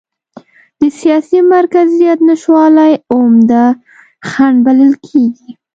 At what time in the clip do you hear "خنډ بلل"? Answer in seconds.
4.29-4.93